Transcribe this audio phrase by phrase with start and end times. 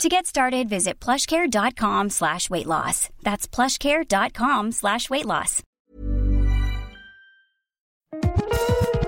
[0.00, 3.08] To get started, visit plushcare.com slash weight loss.
[3.22, 5.62] That's plushcare.com slash weight loss.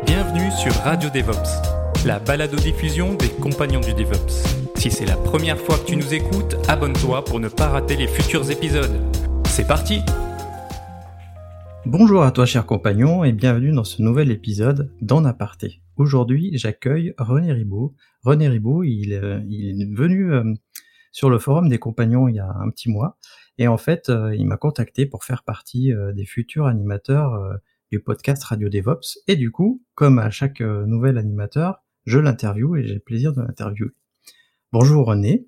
[0.07, 4.45] Bienvenue sur Radio DevOps, la balado-diffusion des compagnons du DevOps.
[4.77, 8.07] Si c'est la première fois que tu nous écoutes, abonne-toi pour ne pas rater les
[8.07, 9.01] futurs épisodes.
[9.47, 10.01] C'est parti
[11.87, 15.83] Bonjour à toi cher compagnon et bienvenue dans ce nouvel épisode d'En Aparté.
[15.97, 17.95] Aujourd'hui j'accueille René Ribaud.
[18.23, 20.55] René Ribaud il, euh, il est venu euh,
[21.15, 23.17] sur le forum des compagnons il y a un petit mois
[23.57, 27.55] et en fait euh, il m'a contacté pour faire partie euh, des futurs animateurs euh,
[27.93, 32.87] du podcast Radio DevOps et du coup comme à chaque nouvel animateur je l'interviewe et
[32.87, 33.93] j'ai le plaisir de l'interviewer.
[34.73, 35.47] Bonjour René,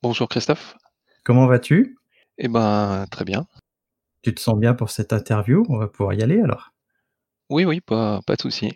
[0.00, 0.78] Bonjour Christophe.
[1.24, 1.98] comment vas-tu?
[2.38, 3.46] Eh ben très bien.
[4.22, 5.64] Tu te sens bien pour cette interview?
[5.68, 6.70] On va pouvoir y aller alors?
[7.50, 8.70] Oui, oui, pas, pas de souci.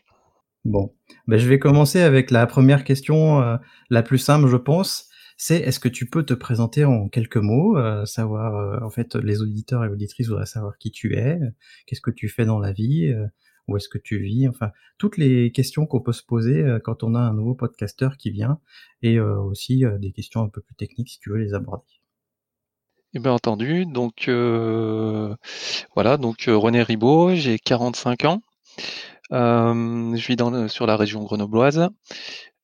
[0.64, 0.92] Bon,
[1.28, 3.56] ben, je vais commencer avec la première question, euh,
[3.91, 5.08] la plus simple, je pense.
[5.47, 9.14] C'est est-ce que tu peux te présenter en quelques mots, euh, savoir euh, en fait
[9.14, 11.39] les auditeurs et auditrices voudraient savoir qui tu es,
[11.84, 13.27] qu'est-ce que tu fais dans la vie, euh,
[13.69, 17.14] où est-ce que tu vis, enfin toutes les questions qu'on peut se poser quand on
[17.14, 18.59] a un nouveau podcasteur qui vient,
[19.03, 21.84] et aussi des questions un peu plus techniques si tu veux les aborder.
[23.12, 23.84] Eh bien entendu.
[23.84, 24.31] Donc
[25.95, 28.41] voilà, donc René Ribaud, j'ai 45 ans.
[29.31, 31.91] Je vis sur la région grenobloise.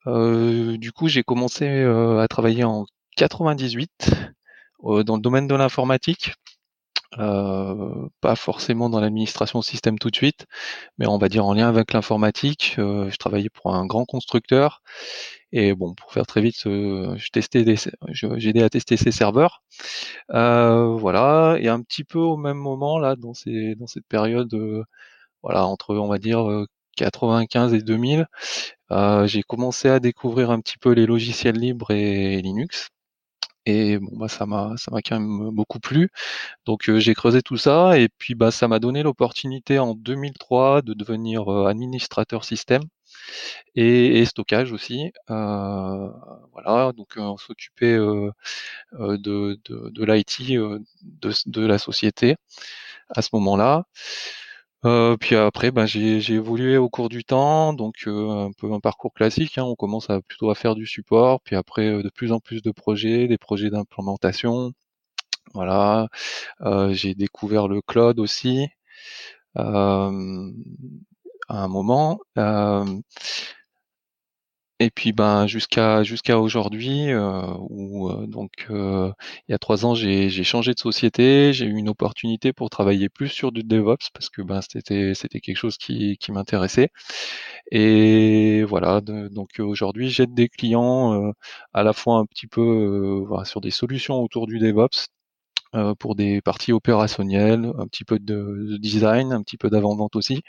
[0.06, 4.11] Euh, du coup, j'ai commencé euh, à travailler en 98
[4.84, 6.33] euh, dans le domaine de l'informatique.
[7.19, 10.47] Euh, pas forcément dans l'administration système tout de suite,
[10.98, 12.77] mais on va dire en lien avec l'informatique.
[12.78, 14.83] Euh, je travaillais pour un grand constructeur
[15.53, 17.77] et bon, pour faire très vite, euh, je testais des,
[18.10, 19.62] je- j'ai aidé à tester ses serveurs.
[20.31, 24.55] Voilà, et un petit peu au même moment là, dans ces, dans cette période,
[25.43, 26.41] voilà, entre on va dire
[27.00, 28.27] 95 et 2000,
[28.93, 32.88] euh, j'ai commencé à découvrir un petit peu les logiciels libres et Linux.
[33.66, 36.10] Et bon bah ça m'a ça m'a quand même beaucoup plu.
[36.66, 40.83] Donc euh, j'ai creusé tout ça et puis bah ça m'a donné l'opportunité en 2003
[40.83, 42.83] de devenir euh, administrateur système
[43.75, 45.12] et, stockage aussi.
[45.28, 48.33] Voilà, donc on s'occupait de,
[48.93, 50.53] de, l'IT
[51.47, 52.37] de la société
[53.10, 53.84] à ce moment-là.
[54.86, 58.80] Euh, puis après, ben, j'ai évolué au cours du temps, donc euh, un peu un
[58.80, 59.58] parcours classique.
[59.58, 59.64] hein.
[59.64, 62.62] on commence à plutôt à faire du support, puis après euh, de plus en plus
[62.62, 64.72] de projets, des projets d'implémentation.
[65.54, 66.08] Voilà,
[66.62, 68.68] Euh, j'ai découvert le cloud aussi
[69.58, 70.52] euh,
[71.48, 72.20] à un moment.
[74.82, 79.12] Et puis ben jusqu'à jusqu'à aujourd'hui euh, où euh, donc euh,
[79.46, 82.70] il y a trois ans j'ai j'ai changé de société, j'ai eu une opportunité pour
[82.70, 86.88] travailler plus sur du DevOps parce que ben c'était c'était quelque chose qui qui m'intéressait.
[87.72, 91.32] Et voilà donc aujourd'hui j'aide des clients euh,
[91.74, 95.08] à la fois un petit peu euh, voilà, sur des solutions autour du DevOps
[95.74, 98.34] euh, pour des parties opérationnelles, un petit peu de,
[98.72, 100.42] de design, un petit peu d'avant-vente aussi.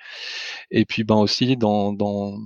[0.71, 2.37] Et puis ben aussi dans dans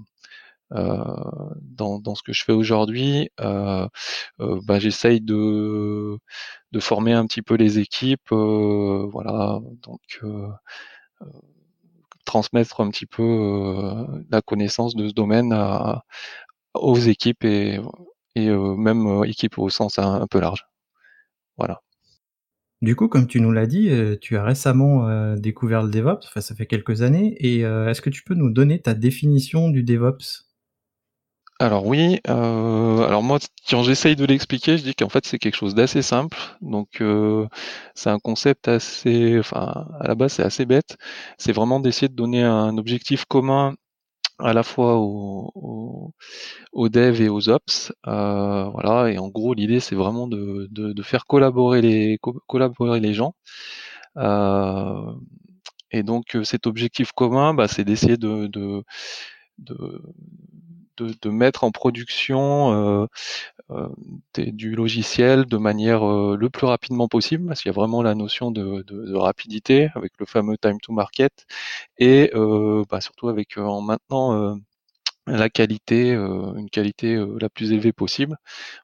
[0.72, 3.88] dans, dans ce que je fais aujourd'hui, euh,
[4.42, 6.18] euh, bah, j'essaye de,
[6.80, 10.48] former un petit peu les équipes, euh, voilà, donc euh,
[11.22, 11.26] euh,
[12.26, 15.53] transmettre un petit peu euh, la connaissance de ce domaine
[16.74, 17.80] aux équipes et,
[18.38, 20.66] euh, même euh, équipes au sens un, peu large.
[21.58, 21.82] Voilà.
[22.82, 26.28] Du coup, comme tu nous l'as dit, euh, tu as récemment euh, découvert le DevOps,
[26.28, 29.70] enfin ça fait quelques années, et euh, est-ce que tu peux nous donner ta définition
[29.70, 30.45] du DevOps?
[31.60, 33.40] Alors oui, euh, alors moi
[33.70, 36.38] quand j'essaye de l'expliquer, je dis qu'en fait c'est quelque chose d'assez simple.
[36.62, 37.48] Donc euh,
[37.96, 40.98] c'est un concept assez, enfin à la base c'est assez bête.
[41.38, 43.74] C'est vraiment d'essayer de donner un objectif commun
[44.40, 46.14] à la fois aux, aux,
[46.74, 47.94] aux devs et aux ops.
[48.08, 52.41] Euh, voilà, et en gros l'idée c'est vraiment de, de, de faire collaborer les co-
[52.47, 53.34] collaborer les gens.
[54.18, 55.14] Euh,
[55.91, 58.84] et donc euh, cet objectif commun, bah, c'est d'essayer de, de,
[59.59, 60.02] de,
[60.97, 63.08] de, de mettre en production euh,
[63.72, 63.90] euh,
[64.38, 68.16] du logiciel de manière euh, le plus rapidement possible, parce qu'il y a vraiment la
[68.16, 71.46] notion de, de- rapidité avec le fameux time to market,
[72.00, 74.56] et euh, bah, surtout avec euh, en maintenant euh,
[75.28, 78.38] la qualité, une qualité la plus élevée possible.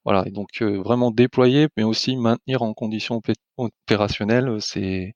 [0.06, 3.22] Voilà, et donc vraiment déployer, mais aussi maintenir en conditions
[3.57, 5.16] opérationnelles ces,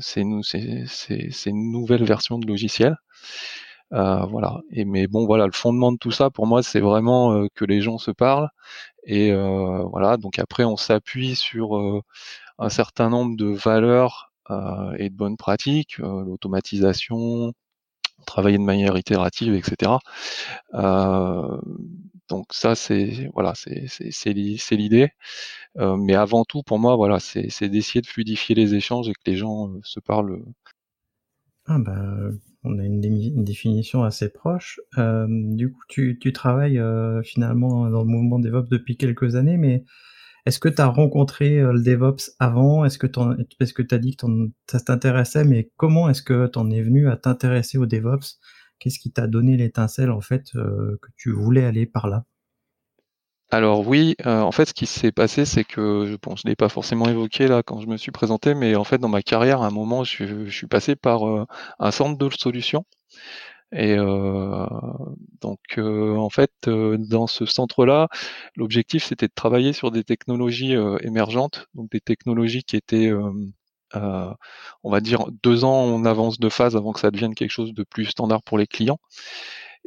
[0.00, 0.84] ces,
[1.30, 2.96] ces, nouvelles versions de logiciels.
[3.90, 4.60] Voilà.
[4.70, 7.80] Et mais bon, voilà, le fondement de tout ça, pour moi, c'est vraiment que les
[7.80, 8.50] gens se parlent.
[9.04, 10.16] Et voilà.
[10.16, 12.02] Donc après, on s'appuie sur
[12.58, 14.32] un certain nombre de valeurs
[14.98, 17.52] et de bonnes pratiques, l'automatisation,
[18.26, 19.92] travailler de manière itérative, etc.
[20.74, 21.60] Euh,
[22.28, 25.10] donc ça, c'est voilà, c'est l'idée.
[25.78, 29.22] Euh, mais avant tout, pour moi, voilà, c'est d'essayer de fluidifier les échanges et que
[29.26, 30.42] les gens euh, se parlent.
[31.66, 32.30] Ah bah,
[32.64, 33.00] on a une,
[33.44, 34.80] définition assez proche.
[34.96, 36.80] du coup, tu, travailles
[37.24, 39.84] finalement dans le mouvement DevOps depuis quelques années, mais
[40.46, 42.84] est-ce que tu as rencontré le DevOps avant?
[42.84, 44.26] Est-ce que tu as dit que
[44.70, 48.38] ça t'intéressait, mais comment est-ce que tu en es venu à t'intéresser au DevOps?
[48.78, 52.24] Qu'est-ce qui t'a donné l'étincelle en fait que tu voulais aller par là?
[53.50, 57.08] Alors oui, en fait, ce qui s'est passé, c'est que je je l'ai pas forcément
[57.08, 59.70] évoqué là quand je me suis présenté, mais en fait, dans ma carrière, à un
[59.70, 61.22] moment, je, suis passé par
[61.78, 62.84] un centre de solutions
[63.72, 64.66] et euh,
[65.42, 68.08] donc, euh, en fait, euh, dans ce centre-là,
[68.56, 73.10] l'objectif c'était de travailler sur des technologies émergentes, donc des technologies qui étaient
[73.94, 77.74] on va dire deux ans en avance de phase avant que ça devienne quelque chose
[77.74, 78.98] de plus standard pour les clients.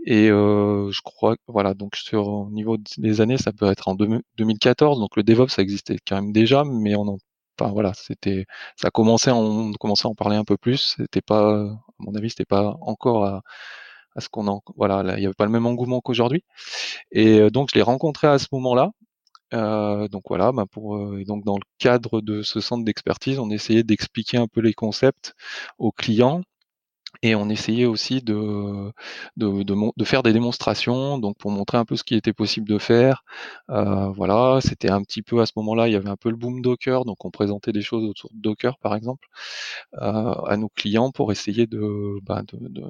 [0.06, 5.00] Et je crois, voilà, donc sur au niveau des années, ça peut être en 2014.
[5.00, 7.18] Donc le DevOps, ça existait quand même déjà, mais on en,
[7.59, 8.45] enfin voilà, c'était,
[8.75, 10.95] ça commençait, on commençait à en parler un peu plus.
[10.98, 13.42] C'était pas, à mon avis, c'était pas encore à,
[14.15, 16.44] à ce qu'on en, voilà, il n'y avait pas le même engouement qu'aujourd'hui.
[17.12, 18.92] Et euh, donc je l'ai rencontré à ce moment-là.
[19.53, 23.39] Euh, donc voilà, bah pour euh, et donc dans le cadre de ce centre d'expertise,
[23.39, 25.36] on essayait d'expliquer un peu les concepts
[25.77, 26.42] aux clients
[27.24, 28.92] et on essayait aussi de,
[29.38, 32.78] de, de, faire des démonstrations, donc pour montrer un peu ce qui était possible de
[32.78, 33.24] faire.
[33.70, 36.36] Euh, voilà, c'était un petit peu à ce moment-là, il y avait un peu le
[36.36, 39.28] boom Docker, donc on présentait des choses autour de Docker par exemple
[39.96, 42.84] euh, à nos clients pour essayer de, bah, de, de,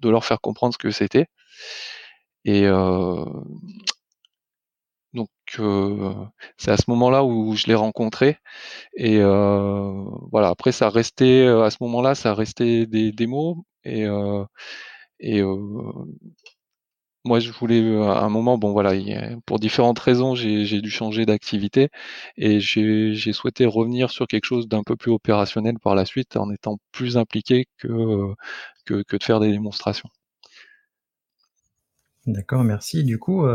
[0.00, 1.26] de leur faire comprendre ce que c'était.
[2.44, 3.24] Et euh,
[5.12, 5.28] donc
[5.60, 6.12] euh,
[6.56, 8.38] c'est à ce moment-là où je l'ai rencontré.
[8.96, 14.06] Et euh, voilà, après ça restait à ce moment-là, ça restait des démos et
[15.20, 15.42] et
[17.24, 18.92] moi je voulais à un moment, bon voilà,
[19.46, 21.88] pour différentes raisons, j'ai dû changer d'activité
[22.36, 26.50] et j'ai souhaité revenir sur quelque chose d'un peu plus opérationnel par la suite en
[26.50, 28.34] étant plus impliqué que,
[28.84, 30.10] que, de faire des démonstrations.
[32.26, 33.04] D'accord, merci.
[33.04, 33.46] Du coup,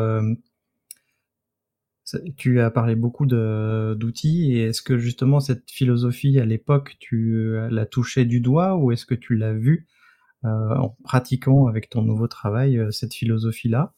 [2.38, 7.86] tu as parlé beaucoup d'outils et est-ce que justement cette philosophie à l'époque, tu la
[7.86, 9.99] touchais du doigt ou est-ce que tu l'as vu euh,
[10.44, 13.94] en pratiquant avec ton nouveau travail euh, cette philosophie-là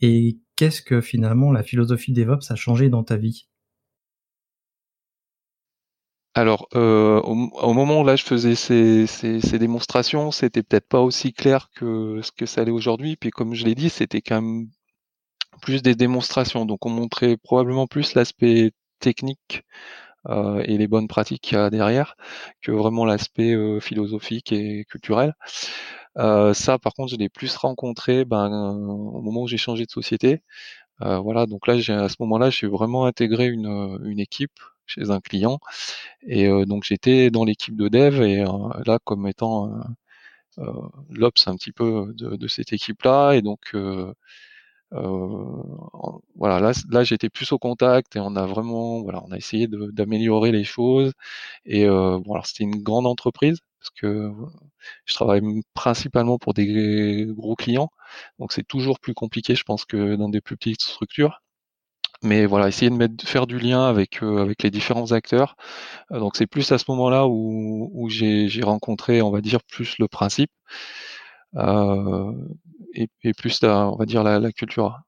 [0.00, 3.48] Et qu'est-ce que finalement la philosophie DevOps a changé dans ta vie?
[6.34, 11.32] Alors, euh, au, moment où là je faisais ces, ces, démonstrations, c'était peut-être pas aussi
[11.32, 13.16] clair que ce que ça allait aujourd'hui.
[13.16, 14.68] Puis comme je l'ai dit, c'était quand même
[15.62, 16.66] plus des démonstrations.
[16.66, 19.62] Donc on montrait probablement plus l'aspect technique
[20.28, 22.16] euh, et les bonnes pratiques qu'il y a derrière
[22.62, 25.34] que vraiment l'aspect euh, philosophique et culturel.
[26.16, 30.42] ça, par contre, je l'ai plus rencontré ben, au moment où j'ai changé de société.
[31.00, 35.58] voilà, donc là, à ce moment-là, j'ai vraiment intégré une, une équipe chez un client.
[36.26, 38.48] Et euh, donc j'étais dans l'équipe de dev et euh,
[38.86, 39.72] là comme étant
[40.58, 40.72] euh,
[41.10, 43.34] l'ops un petit peu de, cette équipe-là.
[43.34, 43.74] Et donc
[44.92, 49.68] voilà, là, là j'étais plus au contact et on a vraiment, voilà, on a essayé
[49.68, 51.12] d'améliorer les choses.
[51.64, 54.32] Et bon, alors c'était une grande entreprise parce que
[55.04, 55.42] je travaille
[55.74, 57.90] principalement pour des gros clients,
[58.38, 61.40] donc c'est toujours plus compliqué, je pense, que dans des plus petites structures
[62.22, 65.56] mais voilà, essayer de mettre, faire du lien avec euh, avec les différents acteurs.
[66.12, 69.98] Euh, donc c'est plus à ce moment-là où, où j'ai rencontré, on va dire, plus
[69.98, 71.15] le principe euh,
[71.56, 75.00] et, et, plus la, on va dire la, culture.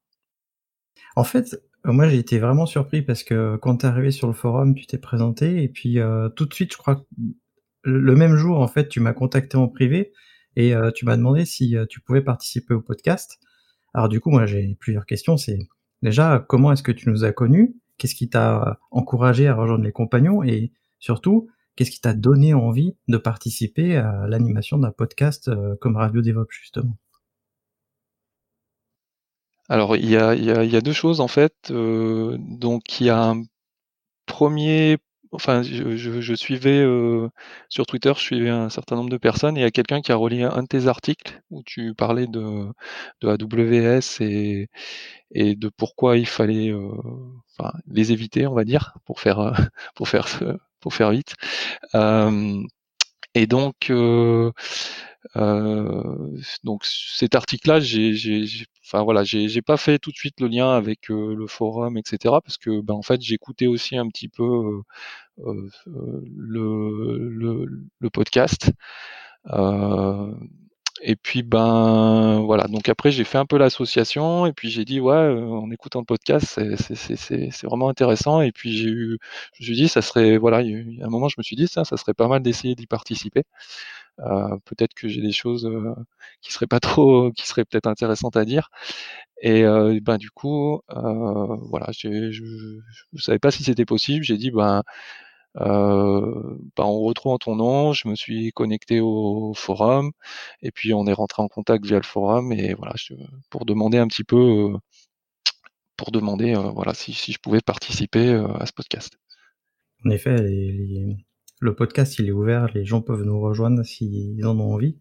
[1.16, 4.32] En fait, moi j'ai été vraiment surpris parce que quand tu es arrivé sur le
[4.32, 5.98] forum, tu t'es présenté et puis
[6.36, 7.04] tout de suite, je crois
[7.84, 10.12] le même jour, en fait, tu m'as contacté en privé
[10.56, 13.38] et tu m'as demandé si tu pouvais participer au podcast.
[13.94, 15.36] Alors du coup, moi j'ai plusieurs questions.
[15.36, 15.58] C'est
[16.02, 17.74] Déjà, comment est-ce que tu nous as connus?
[17.96, 20.42] Qu'est-ce qui t'a encouragé à rejoindre les compagnons?
[20.44, 21.48] Et surtout,
[21.78, 26.50] qu'est-ce qui t'a donné envie de participer à l'animation d'un podcast euh, comme Radio DevOps,
[26.50, 26.98] justement?
[29.68, 31.54] Alors, il y a, deux choses, en fait.
[31.70, 33.44] Euh, donc, il y a un
[34.26, 34.98] premier
[35.30, 37.28] enfin, je, suivais euh,
[37.68, 40.10] sur Twitter, je suivais un certain nombre de personnes et il y a quelqu'un qui
[40.10, 42.72] a relié un de tes articles où tu parlais de,
[43.22, 44.68] AWS et,
[45.54, 46.72] de pourquoi il fallait
[47.86, 49.52] les éviter, on va dire, pour faire
[49.94, 50.26] pour faire
[50.80, 51.34] pour faire vite.
[53.34, 53.90] Et donc
[56.64, 58.44] donc cet article-là, j'ai,
[58.84, 62.40] enfin voilà, j'ai, pas fait tout de suite le lien avec le forum, etc.
[62.44, 64.80] Parce que ben en fait j'écoutais aussi un petit peu
[65.36, 65.68] le,
[68.12, 68.72] podcast.
[71.02, 75.00] Et puis ben voilà, donc après j'ai fait un peu l'association et puis j'ai dit
[75.00, 78.40] ouais, en écoutant le podcast, c'est, c'est, c'est, c'est vraiment intéressant.
[78.40, 79.18] Et puis j'ai eu,
[79.54, 81.56] je me suis dit ça serait voilà, il y a un moment je me suis
[81.56, 83.44] dit ça, ça serait pas mal d'essayer d'y participer.
[84.20, 85.94] Euh, peut-être que j'ai des choses euh,
[86.40, 88.70] qui seraient pas trop, qui seraient peut-être intéressantes à dire.
[89.42, 92.42] Et euh, ben du coup, voilà, je, je,
[93.18, 94.24] savais pas si c'était possible.
[94.24, 94.82] J'ai dit ben
[95.60, 100.12] euh, ben, en retrouvant ton nom, je me suis connecté au forum
[100.62, 103.14] et puis on est rentré en contact via le forum et voilà je,
[103.50, 104.72] pour demander un petit peu
[105.96, 109.18] pour demander voilà si, je pouvais participer à ce podcast.
[110.04, 110.36] En effet,
[111.60, 114.96] le podcast, il est ouvert, les gens peuvent nous rejoindre s'ils en ont envie.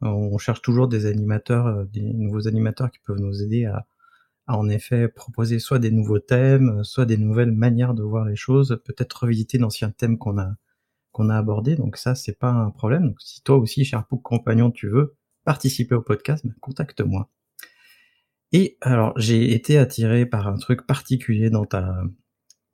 [0.00, 3.86] On cherche toujours des animateurs, euh, des nouveaux animateurs qui peuvent nous aider à,
[4.46, 8.80] en effet proposer soit des nouveaux thèmes, soit des nouvelles manières de voir les choses,
[8.84, 10.56] peut-être revisiter d'anciens thèmes qu'on a
[11.12, 11.76] qu'on a abordés.
[11.76, 13.08] Donc ça, c'est pas un problème.
[13.08, 17.30] Donc si toi aussi, cher Pouk compagnon, tu veux participer au podcast, ben, contacte-moi.
[18.52, 22.02] Et alors, j'ai été attiré par un truc particulier dans ta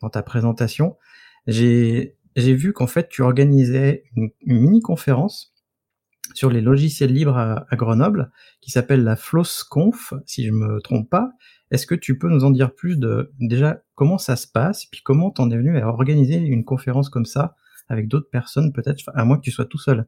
[0.01, 0.97] dans ta présentation.
[1.47, 5.55] J'ai j'ai vu qu'en fait, tu organisais une, mini-conférence
[6.35, 11.33] sur les logiciels libres à, Grenoble, qui s'appelle la FlossConf, si je me trompe pas.
[11.71, 15.03] Est-ce que tu peux nous en dire plus de déjà comment ça se passe, puis
[15.03, 17.57] comment t'en es venu à organiser une conférence comme ça
[17.89, 20.07] avec d'autres personnes, peut-être, à moins que tu sois tout seul?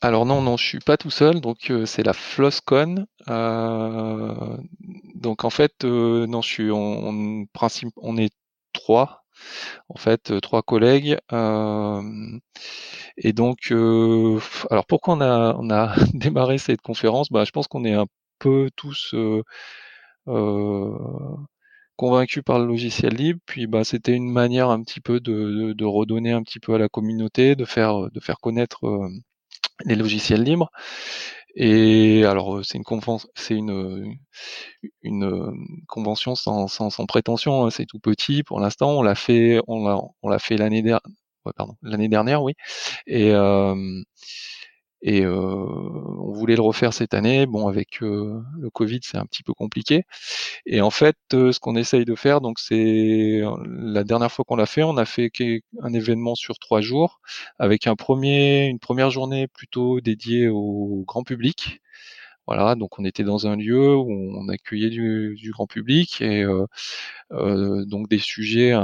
[0.00, 3.06] Alors non, non, je suis pas tout seul, donc euh, c'est la FlossCon.
[3.28, 4.58] Euh,
[5.14, 8.34] donc en fait, euh, non, je suis en principe, on est
[8.74, 9.24] trois
[9.88, 11.16] en fait, trois collègues.
[13.16, 13.72] Et donc,
[14.70, 17.30] alors pourquoi on a, on a démarré cette conférence?
[17.30, 18.06] Bah, Je pense qu'on est un
[18.38, 19.14] peu tous
[21.96, 23.40] convaincus par le logiciel libre.
[23.46, 26.78] Puis bah, c'était une manière un petit peu de, de, redonner un petit peu à
[26.78, 28.80] la communauté, de faire, de faire connaître
[29.84, 30.70] les logiciels libres.
[31.56, 34.16] Et alors c'est une convention, une,
[35.02, 35.54] une,
[35.86, 38.90] convention sans, sans, sans prétention, hein, c'est tout petit pour l'instant.
[38.98, 41.00] On l'a fait, on l'a, on l'a fait l'année dernière,
[41.46, 42.54] ouais, pardon, l'année dernière, oui.
[43.06, 44.02] Et euh,
[45.04, 47.46] et euh, on voulait le refaire cette année.
[47.46, 50.04] Bon, avec euh, le Covid, c'est un petit peu compliqué.
[50.66, 54.56] Et en fait, euh, ce qu'on essaye de faire, donc c'est la dernière fois qu'on
[54.56, 55.30] l'a fait, on a fait
[55.82, 57.20] un événement sur trois jours,
[57.58, 61.80] avec un premier, une première journée plutôt dédiée au grand public.
[62.46, 66.42] Voilà, donc on était dans un lieu où on accueillait du, du grand public et
[66.44, 66.66] euh,
[67.32, 68.74] euh, donc des sujets,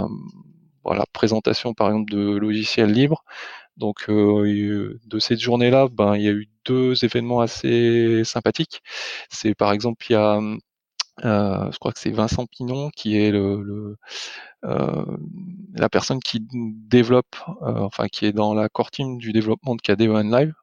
[0.85, 3.25] voilà, présentation par exemple de logiciels libres,
[3.81, 8.83] donc euh, de cette journée-là, ben il y a eu deux événements assez sympathiques.
[9.31, 10.41] C'est par exemple il y a
[11.25, 13.97] euh, je crois que c'est Vincent Pinon qui est le,
[14.65, 15.05] euh,
[15.75, 20.25] la personne qui développe, enfin qui est dans la core team du développement de KDE
[20.33, 20.55] Live.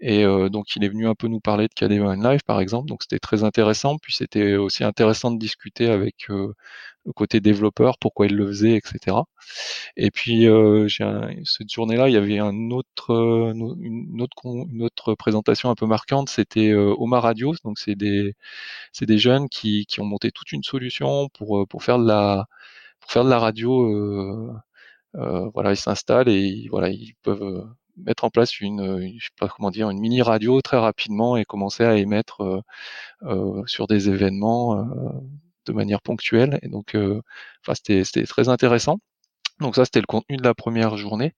[0.00, 3.02] Et donc il est venu un peu nous parler de KDE Live par exemple, donc
[3.02, 3.98] c'était très intéressant.
[3.98, 6.28] Puis c'était aussi intéressant de discuter avec
[7.12, 9.16] côté développeur, pourquoi il le faisait, etc.
[9.96, 10.88] Et puis euh,
[11.44, 15.86] cette journée-là, il y avait un autre, euh, une, autre, une autre présentation un peu
[15.86, 17.54] marquante, c'était euh, Omar Radio.
[17.64, 18.34] Donc c'est des,
[18.92, 22.06] c'est des jeunes qui, qui ont monté toute une solution pour, euh, pour faire de
[22.06, 22.46] la,
[23.00, 24.52] pour faire de la radio.
[25.16, 29.48] Euh, voilà, ils s'installent et voilà, ils peuvent mettre en place une, je sais pas
[29.48, 32.64] comment dire, une mini radio très rapidement et commencer à émettre
[33.22, 34.84] euh, sur des événements
[35.66, 36.58] de manière ponctuelle.
[36.62, 37.20] Et donc, euh,
[37.62, 38.98] enfin, c'était très intéressant.
[39.60, 41.32] Donc ça, c'était le contenu de la première journée.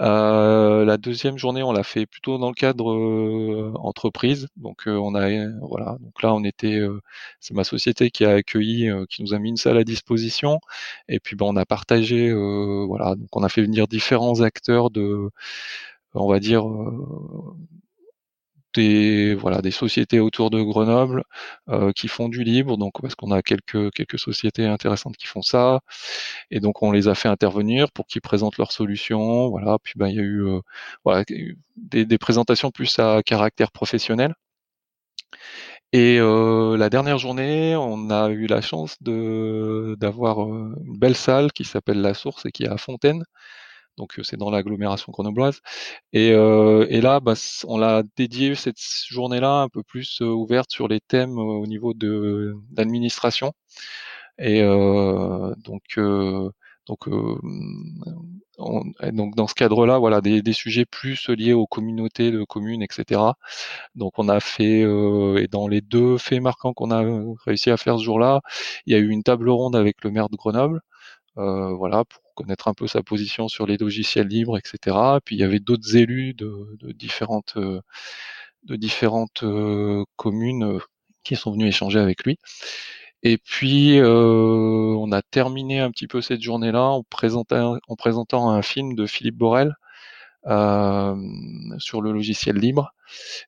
[0.00, 4.48] Euh, la deuxième journée, on l'a fait plutôt dans le cadre euh, entreprise.
[4.56, 5.28] Donc euh, on a
[5.60, 5.96] voilà.
[6.00, 7.00] Donc là, on était, euh,
[7.40, 10.60] c'est ma société qui a accueilli, qui nous a mis une salle à disposition.
[11.08, 13.14] Et puis ben, on a partagé, voilà.
[13.16, 15.30] Donc on a fait venir différents acteurs de,
[16.14, 16.64] on va dire
[18.74, 21.24] des voilà des sociétés autour de Grenoble
[21.68, 25.80] euh, qui font du libre donc parce qu'on a quelques sociétés intéressantes qui font ça.
[26.50, 29.78] Et donc on les a fait intervenir pour qu'ils présentent leurs solutions voilà.
[29.82, 31.24] Puis ben il y a eu euh,
[31.76, 34.34] des, présentations plus à caractère professionnel.
[35.92, 42.00] Et la dernière journée, on a eu la chance d'avoir une belle salle qui s'appelle
[42.00, 43.24] La Source et qui est à Fontaine.
[43.96, 45.60] Donc c'est dans l'agglomération grenobloise.
[46.12, 47.34] Et, et là, bah,
[47.66, 52.56] on l'a dédié cette journée-là un peu plus ouverte sur les thèmes au niveau de
[52.76, 53.52] l'administration.
[54.38, 55.98] Et donc
[56.86, 57.08] donc,
[58.58, 63.20] donc dans ce cadre-là, voilà, des, des, sujets plus liés aux communautés de communes, etc.
[63.94, 67.02] Donc on a fait, et dans les deux faits marquants qu'on a
[67.46, 68.42] réussi à faire ce jour-là,
[68.86, 70.80] il y a eu une table ronde avec le maire de Grenoble,
[71.38, 74.96] euh, voilà, pour connaître un peu sa position sur les logiciels libres, etc.
[75.24, 79.44] Puis il y avait d'autres élus de, différentes, de différentes
[80.16, 80.78] communes
[81.24, 82.38] qui sont venus échanger avec lui.
[83.24, 88.50] Et puis, euh, on a terminé un petit peu cette journée-là en présentant, en présentant
[88.50, 89.74] un film de Philippe Borel
[90.46, 91.16] euh,
[91.78, 92.92] sur le logiciel libre,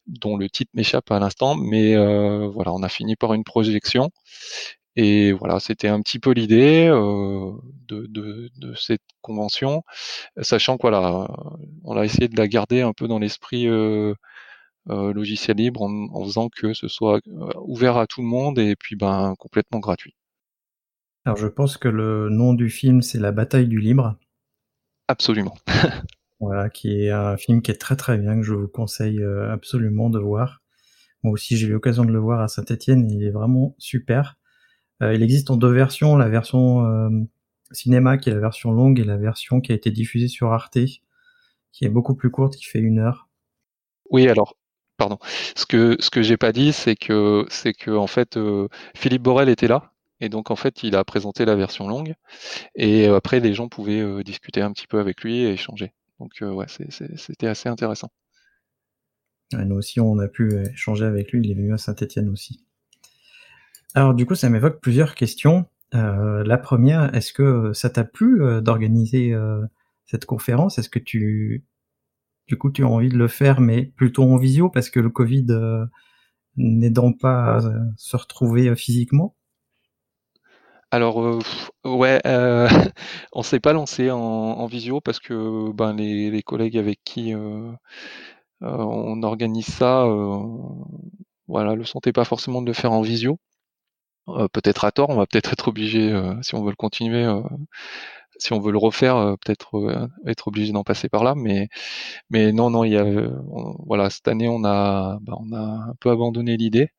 [0.07, 4.11] dont le titre m'échappe à l'instant, mais euh, voilà, on a fini par une projection.
[4.97, 7.53] Et voilà, c'était un petit peu l'idée euh,
[7.87, 9.83] de, de, de, cette convention,
[10.41, 11.29] sachant que voilà,
[11.85, 14.15] on a essayé de la garder un peu dans l'esprit euh,
[14.89, 17.21] euh, logiciel libre en, faisant que ce soit
[17.63, 20.17] ouvert à tout le monde et puis ben complètement gratuit.
[21.27, 24.17] Alors je pense que le nom du film c'est La bataille du libre.
[25.09, 25.57] Absolument.
[26.41, 30.09] voilà, qui est un film qui est très très bien que je vous conseille absolument
[30.09, 30.63] de voir.
[31.23, 34.39] Moi aussi j'ai eu l'occasion de le voir à Saint-Étienne, il est vraiment super.
[35.01, 37.27] Il existe en deux versions, la version
[37.71, 40.79] cinéma qui est la version longue et la version qui a été diffusée sur Arte,
[41.73, 43.29] qui est beaucoup plus courte, qui fait une heure.
[44.11, 44.57] Oui, alors
[44.97, 45.19] pardon.
[45.55, 49.23] Ce que ce que j'ai pas dit, c'est que c'est que en fait euh, Philippe
[49.23, 52.15] Borel était là et donc en fait il a présenté la version longue
[52.75, 55.93] et euh, après les gens pouvaient euh, discuter un petit peu avec lui et échanger.
[56.19, 58.11] Donc ouais, c'était assez intéressant.
[59.53, 61.43] nous aussi on a pu échanger avec lui.
[61.45, 62.66] Il est venu à Saint-Étienne aussi.
[63.95, 65.67] Alors du coup ça m'évoque plusieurs questions.
[65.93, 69.35] la première, est-ce que ça t'a plu d'organiser
[70.07, 70.79] cette conférence?
[70.79, 71.65] Est-ce que tu
[72.49, 75.11] du coup, tu as envie de le faire, mais plutôt en visio parce que le
[75.11, 75.85] Covid euh,
[76.57, 77.61] n'aidant pas à
[77.97, 79.35] se retrouver euh, physiquement?
[80.93, 81.41] Alors euh,
[81.85, 82.69] ouais, euh,
[83.33, 87.35] on s'est pas lancé en, visio parce que ben les, collègues avec qui
[88.61, 90.07] on organise ça,
[91.49, 93.39] voilà, le sentaient pas forcément de le faire en visio.
[94.53, 96.13] Peut-être à tort, on va peut-être être obligé,
[96.43, 97.27] si on veut le continuer,
[98.39, 101.35] si on veut le refaire, euh, peut-être euh, être obligé d'en passer par là.
[101.37, 101.69] Mais,
[102.31, 103.05] mais non, non, il y a,
[103.87, 105.61] voilà, cette année, on a, bah, on a
[105.91, 106.91] un peu abandonné l'idée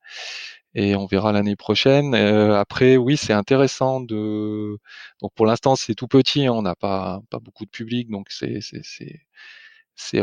[0.74, 2.14] et on verra l'année prochaine.
[2.14, 4.78] Euh, après, oui, c'est intéressant de.
[5.22, 8.28] Donc pour l'instant, c'est tout petit, hein, on n'a pas pas beaucoup de public, donc
[8.30, 9.20] c'est c'est c'est
[9.96, 10.20] c'est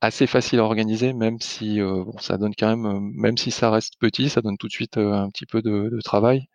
[0.00, 3.94] assez facile à organiser, même si bon, ça donne quand même, même si ça reste
[3.98, 6.48] petit, ça donne tout de suite un petit peu de, travail.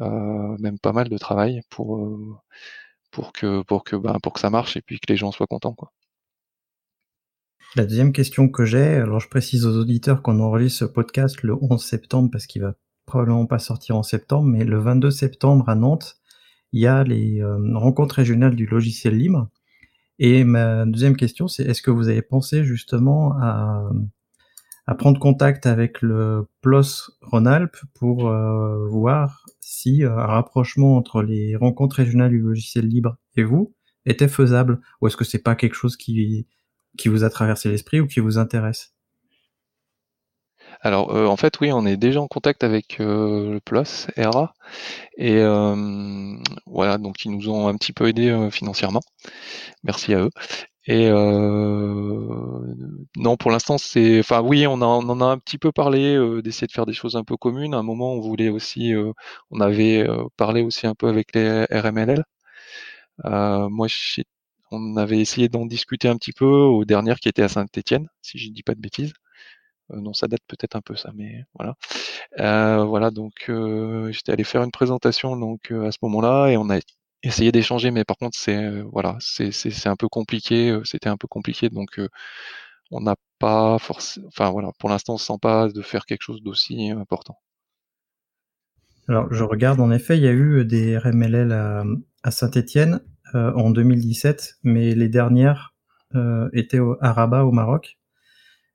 [0.00, 2.34] Euh, même pas mal de travail pour euh,
[3.10, 5.46] pour que pour que ben, pour que ça marche et puis que les gens soient
[5.46, 5.92] contents quoi.
[7.76, 11.54] La deuxième question que j'ai, alors je précise aux auditeurs qu'on enregistre ce podcast le
[11.54, 12.74] 11 septembre parce qu'il va
[13.06, 16.16] probablement pas sortir en septembre, mais le 22 septembre à Nantes,
[16.72, 19.48] il y a les euh, rencontres régionales du logiciel libre.
[20.18, 23.90] Et ma deuxième question, c'est est-ce que vous avez pensé justement à,
[24.86, 31.22] à prendre contact avec le PLOS Rhône-Alpes pour euh, voir si euh, un rapprochement entre
[31.22, 35.54] les rencontres régionales du logiciel libre et vous était faisable, ou est-ce que c'est pas
[35.54, 36.46] quelque chose qui,
[36.98, 38.94] qui vous a traversé l'esprit ou qui vous intéresse?
[40.82, 44.52] Alors euh, en fait oui, on est déjà en contact avec le PLOS RA
[45.16, 45.40] et
[46.66, 49.02] voilà donc ils nous ont un petit peu aidé financièrement.
[49.84, 50.30] Merci à eux.
[50.86, 52.74] Et euh,
[53.16, 56.42] non, pour l'instant, c'est, enfin oui, on, on, en a un petit peu parlé euh,
[56.42, 57.74] d'essayer de faire des choses un peu communes.
[57.74, 59.12] À un moment, on voulait aussi, euh,
[59.50, 60.04] on avait
[60.36, 62.24] parlé aussi un peu avec les RMLL.
[63.24, 63.86] moi,
[64.70, 68.38] on avait essayé d'en discuter un petit peu aux dernières qui étaient à Saint-Étienne, si
[68.38, 69.12] je ne dis pas de bêtises.
[69.90, 71.76] Non, ça date peut-être un peu ça, mais voilà.
[72.84, 73.50] voilà, donc
[74.10, 76.78] j'étais allé faire une présentation donc à ce moment-là et on a
[77.22, 80.70] essayer d'échanger, mais par contre, c'est euh, voilà, c'est un peu compliqué.
[80.70, 82.08] Euh, c'était un peu compliqué, donc euh,
[82.90, 84.28] on n'a pas forcément.
[84.28, 87.38] Enfin voilà, pour l'instant, on se sent pas de faire quelque chose d'aussi important.
[89.08, 91.52] Alors, je regarde, en effet, il y a eu des RMLL
[92.22, 93.00] à, Saint-Étienne
[93.34, 95.74] en 2017, mais les dernières
[96.52, 97.98] étaient à Rabat, au Maroc.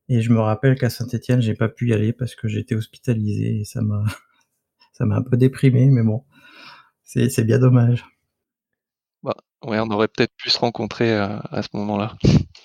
[0.10, 3.60] Et je me rappelle qu'à Saint-Étienne, j'ai pas pu y aller parce que j'étais hospitalisé
[3.60, 4.04] et ça m'a
[4.94, 6.24] ça m'a un peu déprimé, mais bon,
[7.04, 8.06] c'est bien dommage.
[9.24, 12.16] Bah, Ouais, on aurait peut-être pu se rencontrer à, à ce moment-là.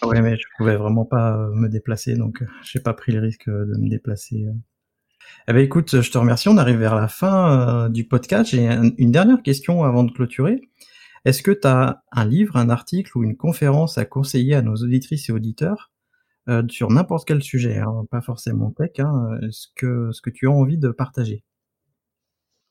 [0.05, 3.21] Ouais, mais je pouvais vraiment pas euh, me déplacer, donc euh, j'ai pas pris le
[3.21, 4.47] risque euh, de me déplacer.
[5.49, 6.49] Eh ben écoute, je te remercie.
[6.49, 8.51] On arrive vers la fin du podcast.
[8.51, 10.61] J'ai une dernière question avant de clôturer.
[11.25, 14.75] Est-ce que tu as un livre, un article ou une conférence à conseiller à nos
[14.75, 15.92] auditrices et auditeurs?
[16.69, 20.51] Sur n'importe quel sujet, hein, pas forcément tech, hein, ce, que, ce que tu as
[20.51, 21.45] envie de partager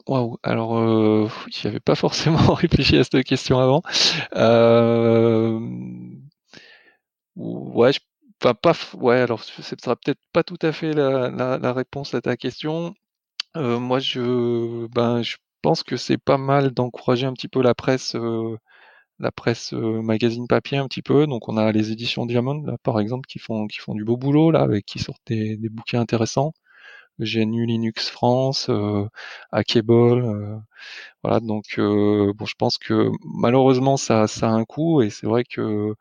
[0.08, 1.28] Waouh, alors euh,
[1.86, 3.82] pas forcément réfléchi à cette question avant.
[4.36, 5.60] Euh,
[7.36, 7.92] ouais,
[8.40, 12.96] pas, ouais, alors ce sera peut-être pas tout à fait la, réponse à ta question.
[13.58, 17.76] Euh, moi, je, ben, je pense que c'est pas mal d'encourager un petit peu la
[17.76, 18.58] presse, euh,
[19.22, 21.28] la presse euh, magazine papier un petit peu.
[21.28, 24.62] Donc, on a les éditions Diamond, là, par exemple, qui font, du beau boulot là,
[24.62, 26.54] avec qui sortent des, bouquins intéressants.
[27.20, 29.08] GNU Linux France, euh,
[29.52, 30.58] Hackable, euh,
[31.24, 31.40] voilà.
[31.40, 35.96] Donc, euh, bon, je pense que malheureusement ça, a un coût et c'est vrai que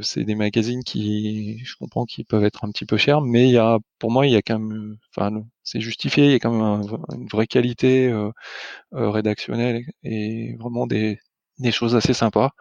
[0.00, 3.52] c'est des magazines qui, je comprends, qui peuvent être un petit peu chers, mais il
[3.52, 6.38] y a, pour moi, il y a quand même, enfin, c'est justifié, il y a
[6.38, 8.12] quand même une vraie qualité
[8.92, 11.18] rédactionnelle et vraiment des,
[11.58, 12.52] des choses assez sympas.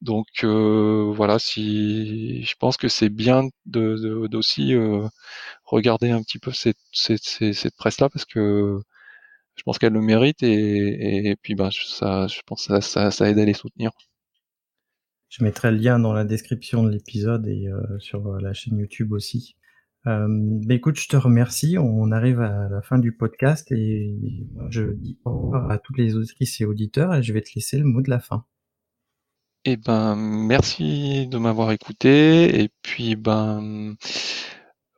[0.00, 5.06] Donc euh, voilà, si je pense que c'est bien de d'aussi euh,
[5.64, 8.80] regarder un petit peu cette, cette, cette presse-là parce que
[9.56, 13.30] je pense qu'elle le mérite et, et, puis ben ça, je pense que ça, ça,
[13.30, 13.92] aide à les soutenir.
[15.28, 19.12] Je mettrai le lien dans la description de l'épisode et euh, sur la chaîne YouTube
[19.12, 19.56] aussi.
[20.06, 21.78] Euh, bah, écoute, je te remercie.
[21.78, 24.16] On arrive à la fin du podcast et
[24.70, 27.78] je dis au revoir à toutes les auditrices et auditeurs et je vais te laisser
[27.78, 28.44] le mot de la fin.
[29.64, 33.94] Eh ben, merci de m'avoir écouté et puis ben,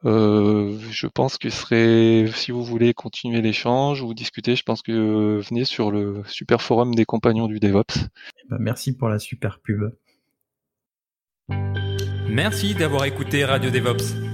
[0.07, 4.81] euh, je pense que ce serait, si vous voulez continuer l'échange ou discuter, je pense
[4.81, 8.09] que venez sur le super forum des compagnons du DevOps.
[8.43, 9.91] Eh ben, merci pour la super pub.
[12.29, 14.34] Merci d'avoir écouté Radio DevOps.